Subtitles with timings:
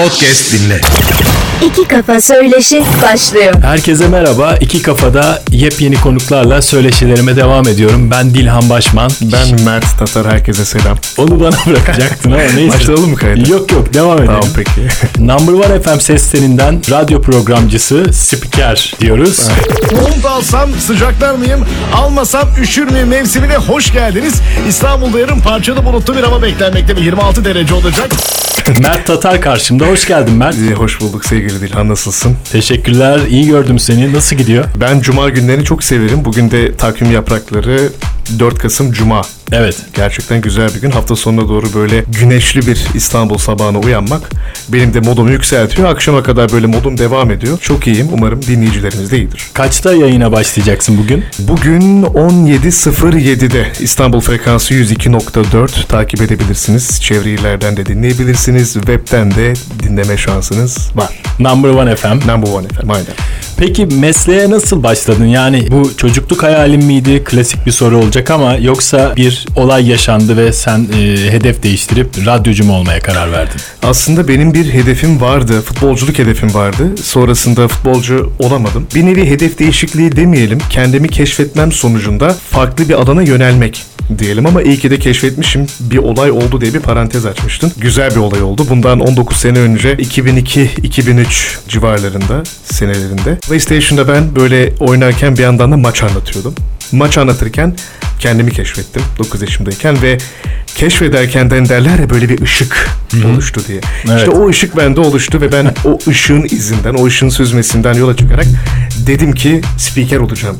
[0.00, 1.49] podcast dinle.
[1.66, 3.54] İki Kafa Söyleşi başlıyor.
[3.62, 4.56] Herkese merhaba.
[4.60, 8.10] İki Kafada yepyeni konuklarla söyleşilerime devam ediyorum.
[8.10, 9.10] Ben Dilhan Başman.
[9.22, 10.98] Ben Mert Tatar, herkese selam.
[11.18, 12.78] Onu bana bırakacaktın ama neyse.
[12.78, 13.48] Başlayalım mı kayda?
[13.48, 14.26] Yok yok devam edelim.
[14.26, 14.88] Tamam peki.
[15.18, 19.48] Number One FM seslerinden radyo programcısı, spiker diyoruz.
[19.92, 21.66] Mont alsam sıcaklar mıyım?
[21.94, 24.34] Almasam üşür müyüm mevsimine hoş geldiniz.
[24.68, 28.10] İstanbul'da yarın parçalı bulutlu bir hava beklenmekte ve 26 derece olacak.
[28.82, 29.86] Mert Tatar karşımda.
[29.86, 30.56] Hoş geldin Mert.
[30.76, 32.36] Hoş bulduk sevgili Dilhan, nasılsın?
[32.52, 33.20] Teşekkürler.
[33.28, 34.12] İyi gördüm seni.
[34.12, 34.64] Nasıl gidiyor?
[34.80, 36.24] Ben cuma günlerini çok severim.
[36.24, 37.90] Bugün de takvim yaprakları
[38.38, 39.22] 4 Kasım Cuma.
[39.52, 39.76] Evet.
[39.94, 40.90] Gerçekten güzel bir gün.
[40.90, 44.30] Hafta sonuna doğru böyle güneşli bir İstanbul sabahına uyanmak
[44.68, 45.88] benim de modumu yükseltiyor.
[45.88, 47.58] Akşama kadar böyle modum devam ediyor.
[47.58, 48.08] Çok iyiyim.
[48.12, 49.50] Umarım dinleyicilerimiz de iyidir.
[49.54, 51.24] Kaçta yayına başlayacaksın bugün?
[51.38, 57.02] Bugün 17.07'de İstanbul frekansı 102.4 takip edebilirsiniz.
[57.02, 58.72] Çevre illerden de dinleyebilirsiniz.
[58.72, 61.22] Web'ten de dinleme şansınız var.
[61.38, 62.08] Number One FM.
[62.08, 63.06] Number one efendim aynen.
[63.56, 65.24] Peki mesleğe nasıl başladın?
[65.26, 67.24] Yani bu çocukluk hayalin miydi?
[67.24, 72.64] Klasik bir soru olacak ama yoksa bir olay yaşandı ve sen e, hedef değiştirip radyocu
[72.64, 73.60] mu olmaya karar verdin?
[73.82, 75.60] Aslında benim bir hedefim vardı.
[75.60, 77.02] Futbolculuk hedefim vardı.
[77.02, 78.86] Sonrasında futbolcu olamadım.
[78.94, 80.58] Bir nevi hedef değişikliği demeyelim.
[80.70, 83.84] Kendimi keşfetmem sonucunda farklı bir alana yönelmek
[84.18, 85.66] diyelim ama iyi ki de keşfetmişim.
[85.80, 87.72] Bir olay oldu diye bir parantez açmıştın.
[87.76, 88.66] Güzel bir olay oldu.
[88.70, 91.24] Bundan 19 sene önce 2002-2003
[91.68, 93.36] civarlarında senelerinde.
[93.48, 96.54] PlayStation'da ben böyle oynarken bir yandan da maç anlatıyordum.
[96.92, 97.74] Maç anlatırken
[98.18, 100.18] kendimi keşfettim 9 yaşımdayken ve
[100.66, 102.88] keşfederken de derler ya böyle bir ışık
[103.26, 103.80] oluştu diye.
[104.06, 104.18] Evet.
[104.18, 108.46] İşte o ışık bende oluştu ve ben o ışığın izinden, o ışığın süzmesinden yola çıkarak
[109.06, 110.56] dedim ki spiker olacağım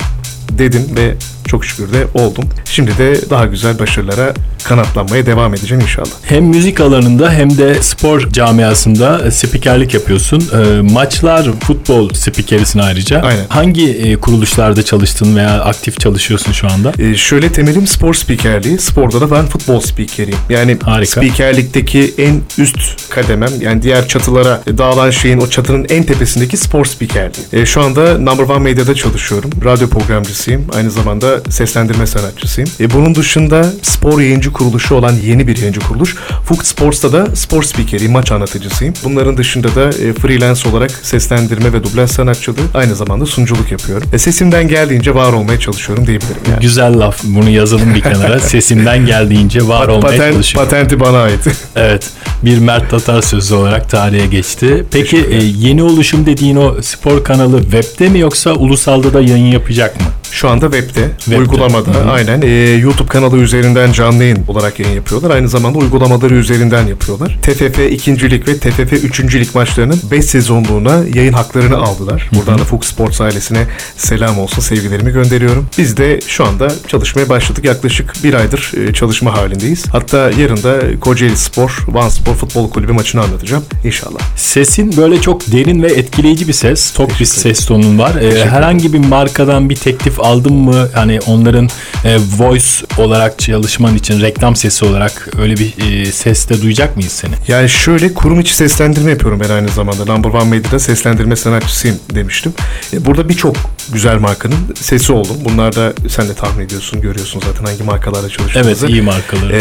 [0.58, 1.14] dedim ve
[1.50, 2.44] çok şükür de oldum.
[2.64, 4.34] Şimdi de daha güzel başarılara
[4.64, 6.10] kanatlanmaya devam edeceğim inşallah.
[6.22, 10.42] Hem müzik alanında hem de spor camiasında e, spikerlik yapıyorsun.
[10.52, 13.22] E, maçlar, futbol spikerisin ayrıca.
[13.22, 13.44] Aynen.
[13.48, 17.16] Hangi e, kuruluşlarda çalıştın veya aktif çalışıyorsun şu anda?
[17.16, 18.78] Şöyle temelim spor spikerliği.
[18.78, 20.38] Sporda da ben futbol spikeriyim.
[20.50, 21.20] Yani Harika.
[21.20, 27.46] spikerlikteki en üst kademem yani diğer çatılara dağılan şeyin o çatının en tepesindeki spor spikerliği.
[27.52, 29.50] Ee, şu anda Number One Medya'da çalışıyorum.
[29.64, 30.66] Radyo programcısıyım.
[30.76, 32.70] Aynı zamanda seslendirme sanatçısıyım.
[32.80, 36.16] Ee, bunun dışında spor yayıncı kuruluşu olan yeni bir yayıncı kuruluş.
[36.44, 38.94] Fox Sports'ta da spor spikeriyim, maç anlatıcısıyım.
[39.04, 44.08] Bunların dışında da e, freelance olarak seslendirme ve dublaj sanatçılığı aynı zamanda sunuculuk yapıyorum.
[44.12, 46.60] E, sesimden geldiğince var olmaya çalışıyorum diyebilirim yani.
[46.60, 47.20] Güzel laf.
[47.24, 48.40] Bunu yazalım bir kenara.
[48.50, 50.70] Sesimden geldiğince var olmaya Patent- çalışıyorum.
[50.70, 51.40] patenti bana ait.
[51.76, 52.10] Evet.
[52.44, 54.84] Bir Mert Tatar sözü olarak tarihe geçti.
[54.90, 60.00] Peki e, yeni oluşum dediğin o spor kanalı webde mi yoksa ulusalda da yayın yapacak
[60.00, 60.06] mı?
[60.32, 61.38] Şu anda webde, Webde.
[61.38, 62.10] uygulamada Hı hı.
[62.10, 65.30] aynen e, YouTube kanalı üzerinden canlı yayın olarak yayın yapıyorlar.
[65.30, 67.38] Aynı zamanda uygulamaları üzerinden yapıyorlar.
[67.42, 68.30] TFF 2.
[68.30, 69.34] Lig ve TFF 3.
[69.34, 72.28] Lig maçlarının 5 sezonluğuna yayın haklarını aldılar.
[72.34, 75.66] Buradan da Fox Sports ailesine selam olsun, sevgilerimi gönderiyorum.
[75.78, 77.64] Biz de şu anda çalışmaya başladık.
[77.64, 79.84] Yaklaşık bir aydır e, çalışma halindeyiz.
[79.92, 84.20] Hatta yarın da Kocaeli Spor, Van Spor Futbol Kulübü maçını anlatacağım inşallah.
[84.36, 86.92] Sesin böyle çok derin ve etkileyici bir ses.
[86.92, 88.14] Tok bir ses tonun var.
[88.22, 90.88] Ee, herhangi bir markadan bir teklif aldın mı?
[90.94, 91.68] Hani onların
[92.04, 92.64] e, voice
[92.98, 97.32] olarak çalışman için reklam sesi olarak öyle bir e, ses de duyacak mıyız seni?
[97.48, 100.04] Yani şöyle kurum içi seslendirme yapıyorum ben aynı zamanda.
[100.12, 102.52] Number One Medya'da seslendirme sanatçısıyım demiştim.
[102.92, 103.56] E, Burada birçok
[103.92, 105.36] güzel markanın sesi oldum.
[105.44, 108.86] Bunlar da sen de tahmin ediyorsun, görüyorsun zaten hangi markalarla Evet çalıştığımızı.
[108.86, 109.52] iyi markaları.
[109.56, 109.60] E,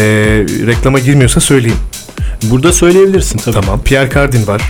[0.66, 1.78] reklama girmiyorsa söyleyeyim.
[2.42, 3.54] Burada söyleyebilirsin tabii.
[3.60, 3.80] Tamam.
[3.82, 4.62] Pierre Cardin var.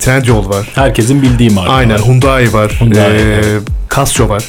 [0.00, 0.68] Trendyol var.
[0.74, 1.72] Herkesin bildiği marka.
[1.72, 1.98] Aynen.
[1.98, 2.76] Hyundai var.
[2.80, 3.62] Hyundai, e, evet.
[3.96, 4.44] Casio var.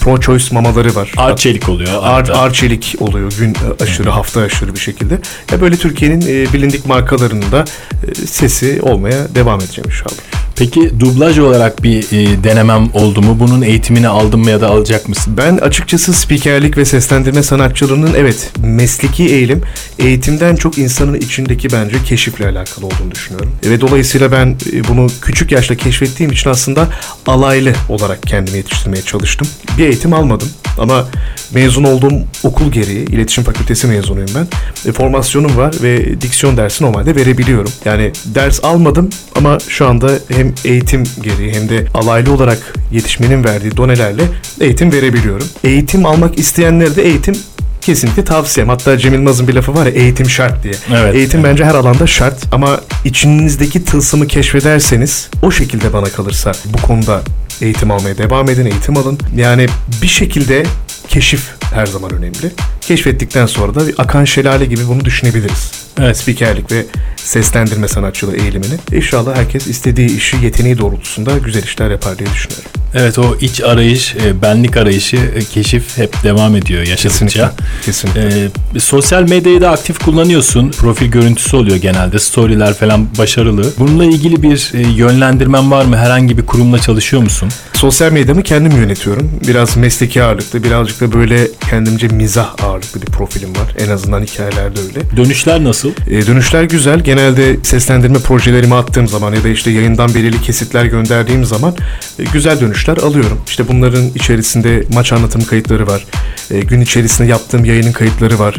[0.00, 1.12] Pro Choice mamaları var.
[1.16, 1.90] Arçelik oluyor.
[2.02, 2.28] Ar.
[2.28, 5.18] Arçelik oluyor gün aşırı, hafta aşırı bir şekilde.
[5.52, 7.64] Ya böyle Türkiye'nin e, bilindik markalarının da
[8.08, 10.47] e, sesi olmaya devam edeceğim inşallah.
[10.58, 13.36] Peki dublaj olarak bir e, denemem oldu mu?
[13.40, 15.34] Bunun eğitimini aldın mı ya da alacak mısın?
[15.36, 19.62] Ben açıkçası spikerlik ve seslendirme sanatçılığının evet mesleki eğilim
[19.98, 23.52] eğitimden çok insanın içindeki bence keşifle alakalı olduğunu düşünüyorum.
[23.64, 26.88] Ve dolayısıyla ben e, bunu küçük yaşta keşfettiğim için aslında
[27.26, 29.48] alaylı olarak kendimi yetiştirmeye çalıştım.
[29.78, 30.48] Bir eğitim almadım
[30.78, 31.06] ama
[31.54, 34.46] mezun olduğum okul gereği iletişim fakültesi mezunuyum ben.
[34.90, 37.72] E, formasyonum var ve diksiyon dersi normalde verebiliyorum.
[37.84, 43.76] Yani ders almadım ama şu anda hem eğitim gereği hem de alaylı olarak yetişmenin verdiği
[43.76, 44.22] donelerle
[44.60, 45.46] eğitim verebiliyorum.
[45.64, 47.34] Eğitim almak isteyenlere de eğitim
[47.80, 48.68] kesinlikle tavsiyem.
[48.68, 50.74] Hatta Cem Yılmaz'ın bir lafı var ya eğitim şart diye.
[50.90, 51.50] Evet, eğitim evet.
[51.50, 57.22] bence her alanda şart ama içinizdeki tılsımı keşfederseniz o şekilde bana kalırsa bu konuda
[57.60, 59.18] eğitim almaya devam edin, eğitim alın.
[59.36, 59.66] Yani
[60.02, 60.66] bir şekilde
[61.08, 62.52] keşif her zaman önemli.
[62.80, 65.70] Keşfettikten sonra da bir akan şelale gibi bunu düşünebiliriz.
[66.00, 66.16] Evet.
[66.16, 66.86] Spikerlik ve
[67.16, 68.74] seslendirme sanatçılığı eğilimini.
[68.92, 72.70] İnşallah herkes istediği işi yeteneği doğrultusunda güzel işler yapar diye düşünüyorum.
[72.94, 77.08] Evet o iç arayış, e, benlik arayışı, e, keşif hep devam ediyor yaşadıkça.
[77.08, 77.50] Kesinlikle.
[77.84, 78.50] Kesinlikle.
[78.76, 80.70] Ee, sosyal medyayı da aktif kullanıyorsun.
[80.70, 82.18] Profil görüntüsü oluyor genelde.
[82.18, 83.72] Storyler falan başarılı.
[83.78, 85.96] Bununla ilgili bir e, yönlendirmen var mı?
[85.96, 87.48] Herhangi bir kurumla çalışıyor musun?
[87.72, 89.30] Sosyal medyamı kendim yönetiyorum.
[89.48, 93.74] Biraz mesleki ağırlıklı, birazcık da böyle kendimce mizah ağırlıklı bir profilim var.
[93.78, 95.16] En azından hikayelerde öyle.
[95.16, 95.90] Dönüşler nasıl?
[96.10, 97.00] E, dönüşler güzel.
[97.00, 101.74] Genelde seslendirme projelerimi attığım zaman ya da işte yayından belirli kesitler gönderdiğim zaman
[102.18, 103.40] e, güzel dönüşler alıyorum.
[103.46, 106.06] İşte bunların içerisinde maç anlatım kayıtları var.
[106.50, 108.56] E, gün içerisinde yaptığım yayının kayıtları var.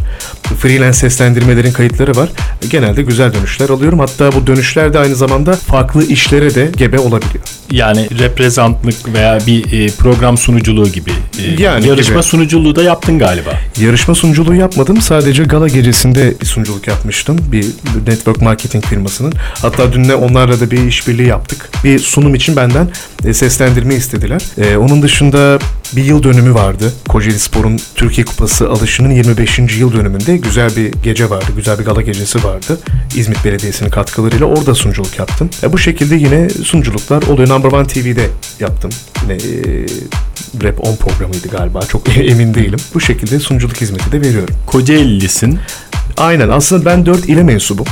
[0.59, 2.29] Freelance seslendirmelerin kayıtları var.
[2.65, 3.99] E, genelde güzel dönüşler alıyorum.
[3.99, 7.58] Hatta bu dönüşler de aynı zamanda farklı işlere de gebe olabiliyor.
[7.71, 11.11] Yani reprezentlik veya bir e, program sunuculuğu gibi.
[11.39, 12.23] E, Yani yarışma gibi.
[12.23, 13.49] sunuculuğu da yaptın galiba.
[13.79, 15.01] Yarışma sunuculuğu yapmadım.
[15.01, 17.37] Sadece gala gecesinde bir sunuculuk yapmıştım.
[17.51, 17.65] Bir
[18.07, 19.33] network marketing firmasının.
[19.61, 21.69] Hatta dün de onlarla da bir işbirliği yaptık.
[21.83, 22.89] Bir sunum için benden
[23.25, 24.41] e, seslendirme istediler.
[24.57, 25.59] E, onun dışında
[25.95, 26.93] bir yıl dönümü vardı.
[27.09, 29.59] Kocaeli Spor'un Türkiye Kupası alışının 25.
[29.79, 31.45] yıl dönümünde güzel bir gece vardı.
[31.55, 32.79] Güzel bir gala gecesi vardı.
[33.15, 35.49] İzmit Belediyesi'nin katkılarıyla orada sunuculuk yaptım.
[35.63, 37.49] E, bu şekilde yine sunuculuklar oluyor.
[37.59, 38.29] Number One TV'de
[38.59, 38.91] yaptım.
[39.21, 39.85] Yine e,
[40.63, 41.81] Rap 10 programıydı galiba.
[41.81, 42.79] Çok emin değilim.
[42.93, 44.55] Bu şekilde sunuculuk hizmeti de veriyorum.
[44.65, 45.59] Kocaeli'lisin.
[46.17, 46.49] Aynen.
[46.49, 47.85] Aslında ben 4 ile mensubum.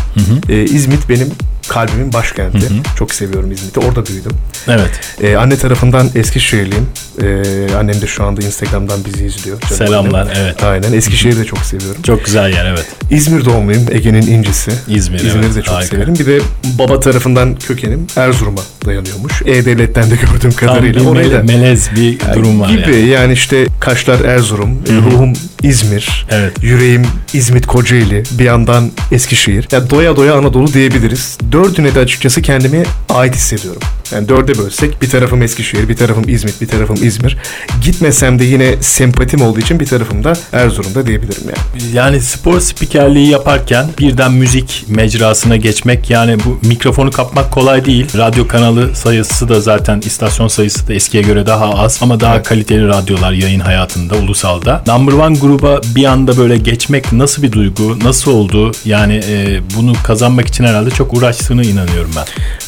[0.49, 1.31] Ee, İzmit benim
[1.69, 2.59] kalbimin başkenti.
[2.99, 3.79] Çok seviyorum İzmit'i.
[3.79, 4.31] Orada büyüdüm.
[4.67, 4.99] Evet.
[5.21, 6.85] Ee, anne tarafından Eskişehirliyim.
[7.21, 9.61] Ee, annem de şu anda Instagram'dan bizi izliyor.
[9.61, 10.33] Canım Selamlar, annem.
[10.39, 10.63] evet.
[10.63, 10.93] Aynen.
[10.93, 12.01] Eskişehir'i de çok seviyorum.
[12.01, 12.85] Çok güzel yer evet.
[13.11, 13.85] İzmir doğumluyum.
[13.91, 14.71] Ege'nin incisi.
[14.87, 15.55] İzmir, İzmir'i evet.
[15.55, 15.87] de çok Harika.
[15.95, 16.15] severim.
[16.19, 16.39] Bir de
[16.79, 19.41] baba tarafından kökenim Erzurum'a dayanıyormuş.
[19.45, 21.01] E-Devlet'ten de gördüğüm Tam kadarıyla.
[21.01, 23.07] bir Orayı da mele- melez bir durum var gibi yani.
[23.07, 23.33] yani.
[23.33, 24.69] işte kaşlar Erzurum,
[25.05, 25.33] ruhum
[25.63, 26.63] İzmir, Evet.
[26.63, 29.67] yüreğim İzmit Kocaeli, bir yandan Eskişehir.
[29.71, 31.37] Ya doya doya Anadolu diyebiliriz.
[31.57, 33.81] Dördüne de açıkçası kendimi ait hissediyorum.
[34.11, 37.37] Yani dörde bölsek bir tarafım Eskişehir, bir tarafım İzmit, bir tarafım İzmir.
[37.83, 41.93] Gitmesem de yine sempatim olduğu için bir tarafım da Erzurum'da diyebilirim yani.
[41.93, 48.07] Yani spor spikerliği yaparken birden müzik mecrasına geçmek yani bu mikrofonu kapmak kolay değil.
[48.17, 52.47] Radyo kanalı sayısı da zaten istasyon sayısı da eskiye göre daha az ama daha Evet.
[52.47, 54.83] kaliteli radyolar yayın hayatında ulusalda.
[54.87, 57.99] Number One gruba bir anda böyle geçmek nasıl bir duygu?
[58.03, 58.71] Nasıl oldu?
[58.85, 62.25] Yani e, bunu kazanmak için herhalde çok uğraştığını inanıyorum ben.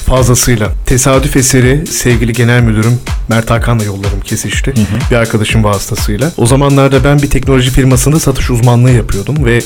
[0.09, 0.71] Fazlasıyla.
[0.85, 4.73] Tesadüf eseri sevgili genel müdürüm Mert Hakan'la yollarım kesişti.
[5.11, 6.31] Bir arkadaşım vasıtasıyla.
[6.37, 9.59] O zamanlarda ben bir teknoloji firmasında satış uzmanlığı yapıyordum ve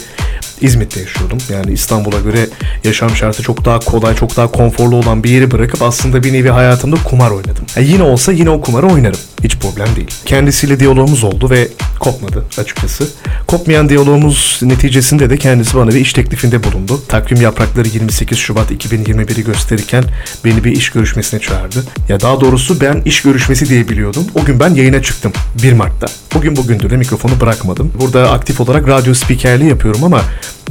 [0.61, 1.37] İzmit'te yaşıyordum.
[1.49, 2.49] Yani İstanbul'a göre
[2.83, 6.49] yaşam şartı çok daha kolay, çok daha konforlu olan bir yeri bırakıp aslında bir nevi
[6.49, 7.65] hayatımda kumar oynadım.
[7.75, 9.19] Ha, yine olsa yine o kumarı oynarım.
[9.43, 10.07] Hiç problem değil.
[10.25, 11.67] Kendisiyle diyalogumuz oldu ve
[11.99, 13.07] kopmadı açıkçası.
[13.47, 17.01] Kopmayan diyalogumuz neticesinde de kendisi bana bir iş teklifinde bulundu.
[17.07, 20.03] Takvim yaprakları 28 Şubat 2021'i gösterirken
[20.45, 21.83] beni bir iş görüşmesine çağırdı.
[22.09, 24.25] Ya daha doğrusu ben iş görüşmesi diye biliyordum.
[24.35, 25.31] O gün ben yayına çıktım
[25.63, 26.07] 1 Mart'ta.
[26.35, 27.91] Bugün bugündür de mikrofonu bırakmadım.
[28.01, 30.21] Burada aktif olarak radyo spikerliği yapıyorum ama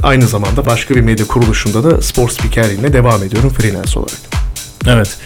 [0.03, 4.19] aynı zamanda başka bir medya kuruluşunda da spor spikerliğine devam ediyorum freelance olarak.
[4.87, 5.17] Evet.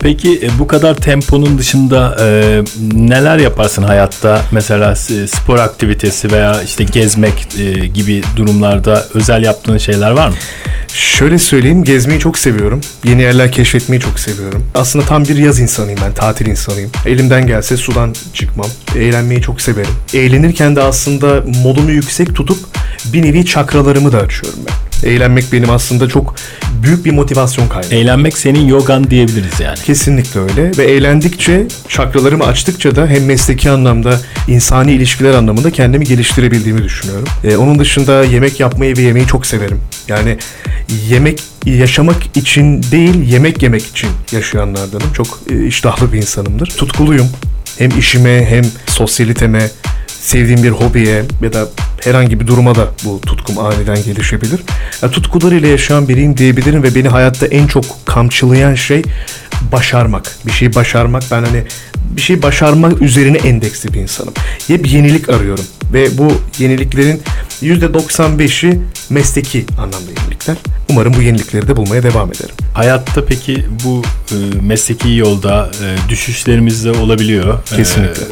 [0.00, 2.60] Peki e, bu kadar temponun dışında e,
[2.92, 4.42] neler yaparsın hayatta?
[4.52, 4.96] Mesela
[5.26, 10.34] spor aktivitesi veya işte gezmek e, gibi durumlarda özel yaptığın şeyler var mı?
[10.94, 12.80] Şöyle söyleyeyim, gezmeyi çok seviyorum.
[13.04, 14.66] Yeni yerler keşfetmeyi çok seviyorum.
[14.74, 16.90] Aslında tam bir yaz insanıyım ben, tatil insanıyım.
[17.06, 18.68] Elimden gelse sudan çıkmam.
[18.96, 19.92] Eğlenmeyi çok severim.
[20.14, 22.58] Eğlenirken de aslında modumu yüksek tutup
[23.12, 24.85] bir nevi çakralarımı da açıyorum ben.
[25.04, 26.34] Eğlenmek benim aslında çok
[26.82, 27.90] büyük bir motivasyon kaynağı.
[27.90, 29.78] Eğlenmek senin yogan diyebiliriz yani.
[29.78, 36.84] Kesinlikle öyle ve eğlendikçe çakralarımı açtıkça da hem mesleki anlamda insani ilişkiler anlamında kendimi geliştirebildiğimi
[36.84, 37.28] düşünüyorum.
[37.44, 39.80] Ee, onun dışında yemek yapmayı ve yemeği çok severim.
[40.08, 40.38] Yani
[41.08, 45.12] yemek yaşamak için değil yemek yemek için yaşayanlardanım.
[45.12, 46.66] Çok e, iştahlı bir insanımdır.
[46.66, 47.28] Tutkuluyum.
[47.78, 49.70] Hem işime hem sosyaliteme
[50.20, 51.68] sevdiğim bir hobiye ya da
[52.04, 54.60] herhangi bir duruma da bu tutkum aniden gelişebilir.
[55.02, 59.02] Ya, tutkularıyla yaşayan biriyim diyebilirim ve beni hayatta en çok kamçılayan şey
[59.72, 60.36] başarmak.
[60.46, 61.22] Bir şeyi başarmak.
[61.30, 61.64] Ben hani
[62.16, 64.34] bir şey başarmak üzerine endeksli bir insanım.
[64.66, 67.22] Hep yenilik arıyorum ve bu yeniliklerin
[67.62, 70.56] %95'i mesleki anlamda yenilikler.
[70.90, 72.54] Umarım bu yenilikleri de bulmaya devam ederim.
[72.74, 77.58] Hayatta peki bu e, mesleki yolda e, düşüşlerimiz de olabiliyor.
[77.72, 78.22] E, Kesinlikle.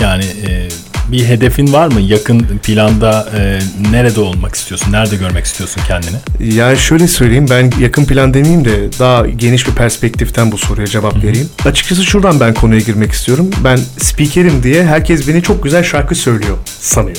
[0.00, 0.68] yani e,
[1.08, 2.00] bir hedefin var mı?
[2.00, 3.58] Yakın planda e,
[3.90, 4.92] nerede olmak istiyorsun?
[4.92, 6.16] Nerede görmek istiyorsun kendini?
[6.54, 11.24] Yani şöyle söyleyeyim ben yakın plan demeyeyim de daha geniş bir perspektiften bu soruya cevap
[11.24, 11.48] vereyim.
[11.64, 13.50] Açıkçası şuradan ben konuya girmek istiyorum.
[13.64, 17.18] Ben spikerim diye herkes beni çok güzel şarkı söylüyor sanıyor.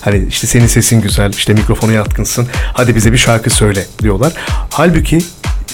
[0.00, 2.48] Hani işte senin sesin güzel, işte mikrofona yatkınsın.
[2.74, 4.32] Hadi bize bir şarkı söyle diyorlar.
[4.70, 5.18] Halbuki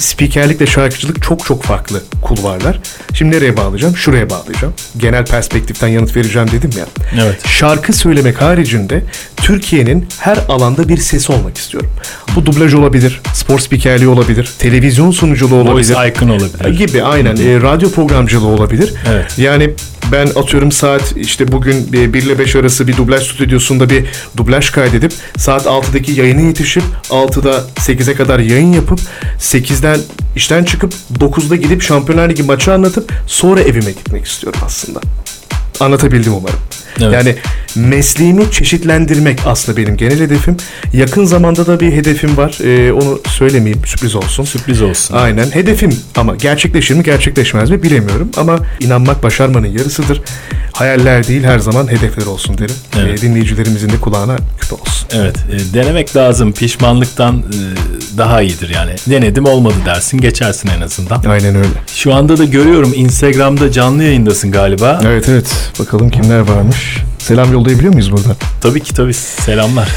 [0.02, 2.80] spikerlikle şarkıcılık çok çok farklı kulvarlar.
[3.14, 3.96] Şimdi nereye bağlayacağım?
[3.96, 4.74] Şuraya bağlayacağım.
[4.96, 6.86] Genel perspektiften yanıt vereceğim dedim ya.
[7.24, 7.46] Evet.
[7.48, 9.02] Şarkı söylemek haricinde
[9.36, 11.90] Türkiye'nin her alanda bir sesi olmak istiyorum.
[12.36, 15.94] Bu dublaj olabilir, spor spikerliği olabilir, televizyon sunuculuğu olabilir.
[15.94, 16.78] Voice icon olabilir.
[16.78, 17.36] Gibi aynen.
[17.36, 18.94] E, radyo programcılığı olabilir.
[19.08, 19.38] Evet.
[19.38, 19.70] Yani
[20.12, 24.04] ben atıyorum saat işte bugün 1 ile 5 arası bir dublaj stüdyosunda bir
[24.36, 29.00] dublaj kaydedip saat 6'daki yayına yetişip 6'da 8'e kadar yayın yapıp
[29.38, 29.85] 8'den
[30.36, 35.00] işten çıkıp 9'da gidip Şampiyonlar Ligi maçı anlatıp sonra evime gitmek istiyorum aslında.
[35.80, 36.58] Anlatabildim umarım.
[37.00, 37.12] Evet.
[37.12, 37.36] Yani
[37.74, 40.56] mesleğimi çeşitlendirmek aslında benim genel hedefim.
[40.92, 42.58] Yakın zamanda da bir hedefim var.
[42.64, 44.44] Ee, onu söylemeyeyim sürpriz olsun.
[44.44, 45.14] Sürpriz olsun.
[45.14, 45.50] Aynen.
[45.50, 48.30] Hedefim ama gerçekleşir mi gerçekleşmez mi bilemiyorum.
[48.36, 50.20] Ama inanmak başarmanın yarısıdır.
[50.72, 52.74] Hayaller değil her zaman hedefler olsun derim.
[52.98, 53.18] Evet.
[53.18, 55.08] Ee, dinleyicilerimizin de kulağına küpe olsun.
[55.12, 56.52] Evet, e, denemek lazım.
[56.52, 58.90] Pişmanlıktan e, daha iyidir yani.
[59.06, 61.22] Denedim olmadı dersin, geçersin en azından.
[61.28, 61.68] Aynen öyle.
[61.94, 65.00] Şu anda da görüyorum Instagram'da canlı yayındasın galiba.
[65.04, 65.65] Evet evet.
[65.78, 66.96] Bakalım kimler varmış.
[67.18, 68.36] Selam yollayabiliyor muyuz burada?
[68.60, 69.14] Tabii ki tabii.
[69.14, 69.88] Selamlar.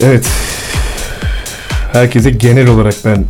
[0.00, 0.26] Evet.
[1.92, 3.24] Herkese genel olarak ben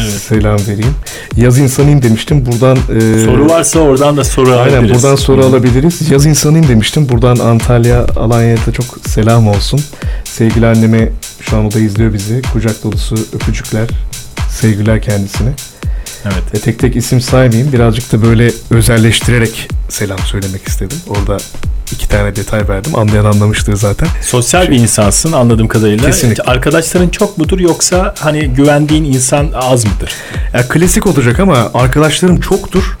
[0.00, 0.12] Evet.
[0.12, 0.94] selam vereyim.
[1.36, 2.46] Yaz insanıyım demiştim.
[2.46, 5.02] Buradan e, Soru varsa oradan da soru Aynen alabiliriz.
[5.02, 6.10] buradan soru alabiliriz.
[6.10, 7.08] Yaz insanıyım demiştim.
[7.08, 9.80] Buradan Antalya, Alanya'ya da çok selam olsun.
[10.24, 11.08] Sevgili anneme
[11.40, 12.42] şu an o da izliyor bizi.
[12.52, 13.88] Kucak dolusu öpücükler,
[14.50, 15.50] sevgiler kendisine.
[16.24, 16.54] Evet.
[16.54, 17.72] Ve tek tek isim saymayayım.
[17.72, 20.98] Birazcık da böyle özelleştirerek selam söylemek istedim.
[21.08, 21.36] Orada
[21.92, 22.96] iki tane detay verdim.
[22.96, 24.08] Anlayan anlamıştır zaten.
[24.22, 26.06] Sosyal bir insansın anladığım kadarıyla.
[26.06, 26.42] Kesinlikle.
[26.42, 30.12] Arkadaşların çok mudur yoksa hani güvendiğin insan az mıdır?
[30.54, 32.96] Ya klasik olacak ama arkadaşlarım çoktur.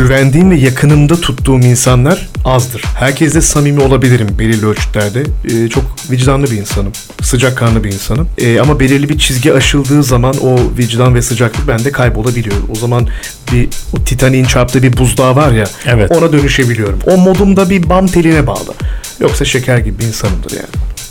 [0.00, 2.82] Güvendiğim ve yakınımda tuttuğum insanlar azdır.
[2.98, 5.22] Herkesle samimi olabilirim belirli ölçütlerde.
[5.44, 6.92] Ee, çok vicdanlı bir insanım.
[7.22, 8.28] Sıcakkanlı bir insanım.
[8.38, 12.56] Ee, ama belirli bir çizgi aşıldığı zaman o vicdan ve sıcaklık bende kaybolabiliyor.
[12.72, 13.08] O zaman
[13.52, 16.10] bir o Titanic'in çarptığı bir buzdağı var ya Evet.
[16.10, 16.98] ona dönüşebiliyorum.
[17.06, 18.74] O modumda bir bam teline bağlı.
[19.20, 20.68] Yoksa şeker gibi bir insanımdır yani.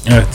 [0.07, 0.27] Evet.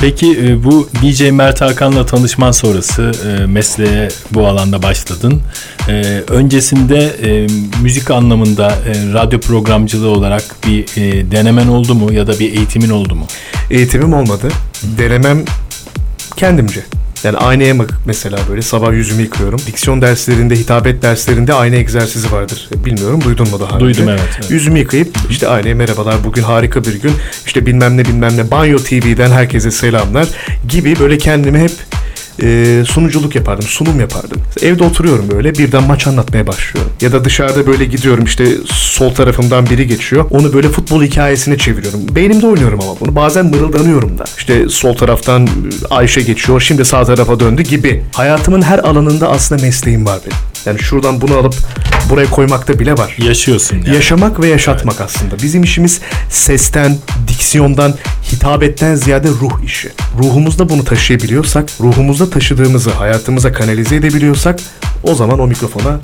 [0.00, 5.40] Peki e, bu DJ Mert Hakan'la tanışman sonrası e, mesleğe bu alanda başladın.
[5.88, 7.12] E, Öncesinde
[7.82, 8.74] müzik anlamında
[9.14, 10.86] radyo programcılığı olarak bir
[11.30, 13.26] denemen oldu mu ya da bir eğitimin oldu mu?
[13.70, 14.48] Eğitimim olmadı.
[14.98, 15.44] Denemem
[16.36, 16.80] kendimce.
[17.24, 19.60] Yani aynaya bak mesela böyle sabah yüzümü yıkıyorum.
[19.66, 22.68] Diksiyon derslerinde, hitabet derslerinde ayna egzersizi vardır.
[22.84, 24.12] Bilmiyorum duydun mu daha Duydum, önce?
[24.12, 24.50] evet, evet.
[24.50, 27.12] Yüzümü yıkayıp işte aynaya merhabalar bugün harika bir gün.
[27.46, 30.28] İşte bilmem ne bilmem ne Banyo TV'den herkese selamlar
[30.68, 31.72] gibi böyle kendimi hep
[32.42, 34.38] e, sunuculuk yapardım, sunum yapardım.
[34.62, 36.92] Evde oturuyorum böyle birden maç anlatmaya başlıyorum.
[37.00, 40.26] Ya da dışarıda böyle gidiyorum işte sol tarafımdan biri geçiyor.
[40.30, 42.00] Onu böyle futbol hikayesine çeviriyorum.
[42.14, 43.16] Beynimde oynuyorum ama bunu.
[43.16, 44.24] Bazen mırıldanıyorum da.
[44.38, 45.48] İşte sol taraftan e,
[45.90, 48.04] Ayşe geçiyor, şimdi sağ tarafa döndü gibi.
[48.14, 50.36] Hayatımın her alanında aslında mesleğim var benim.
[50.66, 51.54] Yani şuradan bunu alıp
[52.10, 53.16] buraya koymakta bile var.
[53.18, 53.94] Yaşıyorsun yani.
[53.94, 55.36] Yaşamak ve yaşatmak aslında.
[55.42, 56.00] Bizim işimiz
[56.30, 56.98] sesten,
[57.28, 57.94] diksiyondan,
[58.32, 59.92] hitabetten ziyade ruh işi.
[60.18, 64.60] Ruhumuzda bunu taşıyabiliyorsak, ruhumuzda taşıdığımızı hayatımıza kanalize edebiliyorsak
[65.02, 66.00] o zaman o mikrofona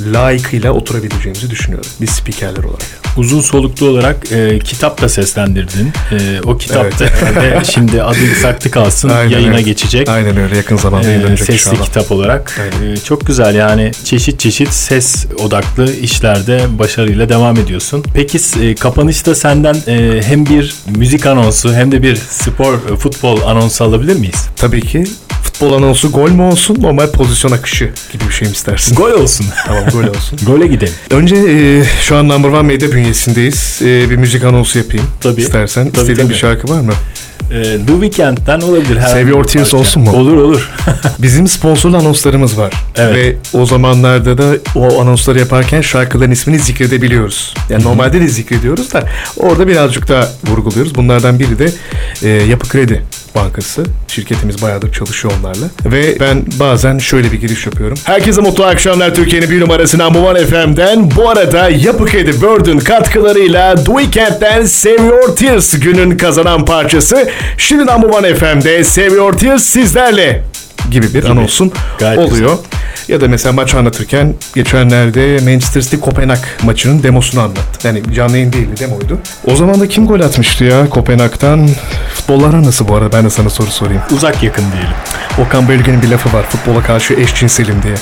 [0.00, 1.90] layıkıyla oturabileceğimizi düşünüyorum.
[2.00, 2.82] Biz spikerler olarak.
[3.16, 5.92] Uzun soluklu olarak e, kitap da seslendirdin.
[6.12, 7.00] E, o kitap Evet.
[7.00, 9.62] da herhalde şimdi adı saklı kalsın Aynen yayına öyle.
[9.62, 10.08] geçecek.
[10.08, 11.86] Aynen öyle yakın zamanda Ee, yayınlanacak sesli inşallah.
[11.86, 12.60] kitap olarak.
[12.62, 12.92] Aynen.
[12.92, 18.04] Ee, çok güzel yani çeşit çeşit ses odaklı işlerde başarıyla devam ediyorsun.
[18.14, 23.40] Peki e, kapanışta senden e, hem bir müzik anonsu hem de bir spor e, futbol
[23.42, 24.46] anonsu alabilir miyiz?
[24.56, 25.04] Tabii ki
[25.58, 28.96] futbol anonsu gol mü olsun normal pozisyon akışı gibi bir şey mi istersin?
[28.96, 29.46] Gol olsun.
[29.66, 30.38] tamam gol olsun.
[30.46, 30.92] Gole gidelim.
[31.10, 33.78] Önce e, şu an Number One Medya bünyesindeyiz.
[33.82, 35.06] E, bir müzik anonsu yapayım.
[35.20, 35.40] Tabii.
[35.40, 35.84] İstersen.
[35.84, 36.28] Tabii, İstediğin tabii.
[36.28, 36.92] bir şarkı var mı?
[37.50, 38.96] Ee, The Weeknd'den olabilir.
[38.96, 40.12] herhangi Save Your Tears olsun mu?
[40.12, 40.70] Olur olur.
[41.18, 42.72] Bizim sponsorlu anonslarımız var.
[42.96, 43.16] Evet.
[43.16, 47.54] Ve o zamanlarda da o anonsları yaparken şarkıların ismini zikredebiliyoruz.
[47.70, 49.04] Yani normalde de zikrediyoruz da
[49.36, 50.94] orada birazcık daha vurguluyoruz.
[50.94, 51.72] Bunlardan biri de
[52.22, 53.02] e, Yapı Kredi
[53.34, 53.84] Bankası.
[54.08, 55.66] Şirketimiz bayağıdır çalışıyor onlarla.
[55.84, 57.98] Ve ben bazen şöyle bir giriş yapıyorum.
[58.04, 61.10] Herkese mutlu akşamlar Türkiye'nin bir numarası Number One FM'den.
[61.16, 67.28] Bu arada Yapı Kredi World'ün katkılarıyla The Weeknd'den Save Your Tears günün kazanan parçası.
[67.58, 70.44] Şimdi One FM'de Save Your Tears sizlerle
[70.90, 72.58] gibi bir anonsun Gayet oluyor.
[73.08, 77.86] Ya da mesela maç anlatırken geçenlerde Manchester City Kopenhag maçının demosunu anlattı.
[77.86, 79.18] Yani canlı yayın değildi demoydu.
[79.46, 81.68] O zaman da kim gol atmıştı ya Kopenhag'dan?
[82.14, 83.16] Futbollara nasıl bu arada?
[83.16, 84.02] Ben de sana soru sorayım.
[84.10, 84.90] Uzak yakın diyelim.
[85.46, 86.42] Okan Bölge'nin bir lafı var.
[86.42, 87.94] Futbola karşı eşcinselim diye.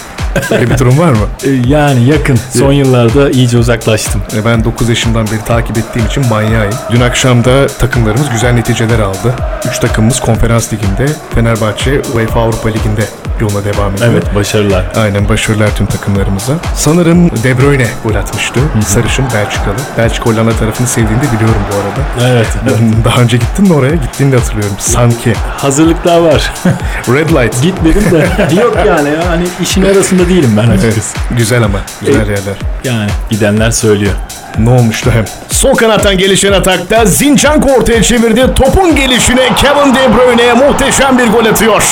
[0.51, 1.17] Öyle bir durum var mı?
[1.45, 2.39] E, yani yakın.
[2.59, 4.23] Son yıllarda iyice uzaklaştım.
[4.37, 6.75] E, Ben 9 yaşımdan beri takip ettiğim için manyağıyım.
[6.91, 9.35] Dün akşam da takımlarımız güzel neticeler aldı.
[9.71, 13.03] 3 takımımız konferans liginde, Fenerbahçe UEFA Avrupa Ligi'nde
[13.41, 14.09] yoluna devam ediyor.
[14.13, 14.85] Evet başarılar.
[14.97, 16.53] Aynen başarılar tüm takımlarımıza.
[16.75, 18.61] Sanırım De Bruyne gol atmıştı.
[18.87, 19.75] Sarışın Belçikalı.
[19.99, 22.31] Belçika Hollanda tarafını sevdiğini de biliyorum bu arada.
[22.33, 22.47] Evet.
[22.63, 23.05] evet.
[23.05, 23.95] Daha önce gittin mi oraya?
[23.95, 24.77] Gittiğini de hatırlıyorum.
[24.79, 25.33] Sanki.
[25.57, 26.53] Hazırlıklar var.
[27.09, 27.63] Red Light.
[27.63, 28.27] Gitmedim de.
[28.61, 31.17] Yok yani hani işin arasında değilim ben Evet, açıkçası.
[31.31, 31.79] güzel ama.
[32.01, 32.55] Güzel yerler.
[32.85, 34.13] Yani gidenler söylüyor.
[34.59, 35.25] Ne olmuştu hem?
[35.51, 38.55] Sol kanattan gelişen atakta Zinchenko ortaya çevirdi.
[38.55, 41.83] Topun gelişine Kevin De Bruyne muhteşem bir gol atıyor.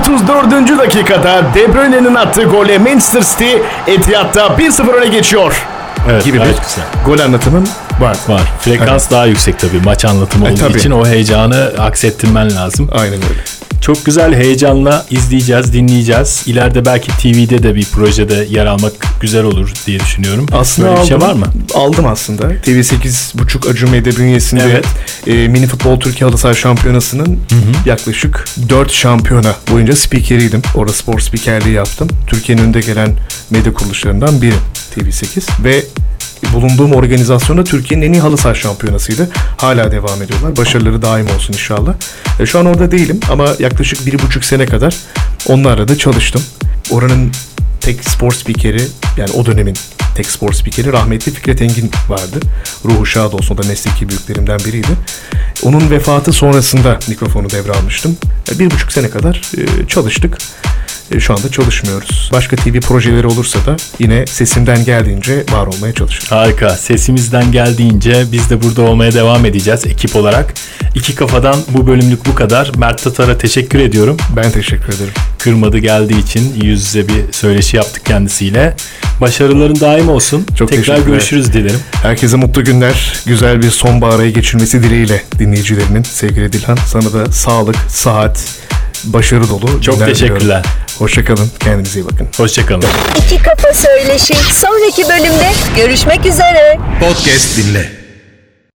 [0.00, 0.78] 34.
[0.78, 3.50] dakikada De Bruyne'nin attığı golle Manchester City
[3.86, 5.66] Etihad'da 1-0 öne geçiyor.
[6.10, 6.84] Evet Gibi bir güzel.
[7.06, 7.68] gol anlatımın
[8.00, 8.16] var.
[8.28, 8.40] Var.
[8.60, 10.78] Frekans daha yüksek tabii maç anlatımı E, olduğu tabii.
[10.78, 12.88] için o heyecanı aksettirmen lazım.
[12.92, 13.40] Aynen öyle.
[13.94, 16.42] Çok güzel heyecanla izleyeceğiz, dinleyeceğiz.
[16.46, 20.46] İleride belki TV'de de bir projede yer almak güzel olur diye düşünüyorum.
[20.52, 21.28] Aslında Böyle bir şey aldım.
[21.28, 21.46] var mı?
[21.74, 22.42] Aldım aslında.
[22.42, 24.84] TV8.5 Acun Medya bünyesinde Evet.
[25.26, 27.40] e, Mini Futbol Türkiye Halı Saha Şampiyonası'nın
[27.86, 30.62] yaklaşık 4 şampiyona boyunca spikeriydim.
[30.74, 32.08] Orada spor spikerliği yaptım.
[32.26, 33.16] Türkiye'nin önde gelen
[33.50, 34.54] medya kuruluşlarından biri
[34.96, 35.84] TV8 ve
[36.52, 39.28] bulunduğum organizasyonda Türkiye'nin en iyi halı saha şampiyonasıydı.
[39.56, 40.56] Hala devam ediyorlar.
[40.56, 41.94] Başarıları daim olsun inşallah.
[42.40, 44.96] E, şu an orada değilim ama yaklaşık bir buçuk sene kadar
[45.46, 46.42] onlarla da çalıştım.
[46.90, 47.32] Oranın
[47.80, 48.82] tek spor spikeri
[49.16, 49.76] yani o dönemin
[50.14, 52.40] tek spor spikeri rahmetli Fikret Engin vardı.
[52.84, 54.88] Ruhu şad olsun o da mesleki büyüklerimden biriydi.
[55.62, 58.16] Onun vefatı sonrasında mikrofonu devralmıştım.
[58.54, 60.38] E, Bir buçuk sene kadar e, çalıştık.
[61.10, 62.30] E, Şu anda çalışmıyoruz.
[62.32, 66.28] Başka TV projeleri olursa da yine sesimden geldiğince var olmaya çalışırım.
[66.28, 66.70] Harika.
[66.70, 70.54] Sesimizden geldiğince biz de burada olmaya devam edeceğiz ekip olarak.
[70.94, 72.70] İki kafadan bu bölümlük bu kadar.
[72.76, 74.16] Mert Tatar'a teşekkür ediyorum.
[74.36, 75.12] Ben teşekkür ederim.
[75.38, 78.76] Kırmadı geldiği için yüz yüze bir söyleşi yaptık kendisiyle.
[79.20, 80.46] Başarıların daim olsun.
[80.58, 81.80] Çok Tekrar görüşürüz dilerim.
[82.02, 86.78] Herkese mutlu günler, güzel bir sonbahar ayı geçirmesi dileğiyle dinleyicilerinin sevgili Dilhan.
[86.86, 88.44] Sana da sağlık, sıhhat,
[89.04, 90.40] başarı dolu Çok teşekkürler.
[90.40, 90.62] diliyorum.
[90.98, 92.28] Hoşçakalın, kendinize iyi bakın.
[92.36, 92.84] Hoşçakalın.
[93.26, 96.78] İki Kafa Söyleşi sonraki bölümde görüşmek üzere.
[97.00, 97.99] Podcast dinle.